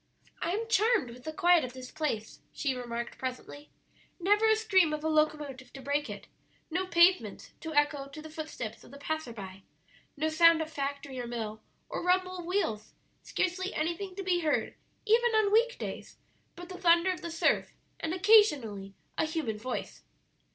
[0.41, 3.69] "I am charmed with the quiet of this place," she remarked presently;
[4.19, 6.25] "never a scream of a locomotive to break it,
[6.71, 9.61] no pavements to echo to the footsteps of the passer by,
[10.17, 14.73] no sound of factory or mill, or rumble of wheels, scarcely anything to be heard,
[15.05, 16.17] even on week days,
[16.55, 20.01] but the thunder of the surf and occasionally a human voice."